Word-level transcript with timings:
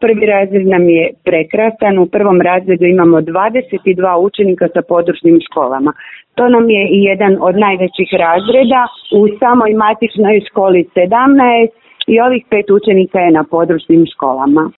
Prvi 0.00 0.26
razred 0.26 0.66
nam 0.66 0.84
je 0.88 1.04
prekrasan, 1.24 1.98
u 1.98 2.06
prvom 2.06 2.40
razredu 2.40 2.84
imamo 2.84 3.16
22 3.20 4.16
učenika 4.26 4.66
sa 4.74 4.82
područnim 4.88 5.38
školama. 5.46 5.92
To 6.34 6.48
nam 6.48 6.70
je 6.70 6.82
i 6.96 6.98
jedan 7.10 7.32
od 7.40 7.54
najvećih 7.66 8.08
razreda, 8.24 8.80
u 9.20 9.22
samoj 9.40 9.72
matičnoj 9.84 10.40
školi 10.48 10.80
17 10.94 11.68
i 12.12 12.20
ovih 12.26 12.42
pet 12.50 12.66
učenika 12.78 13.18
je 13.18 13.30
na 13.38 13.44
područnim 13.54 14.04
školama. 14.12 14.62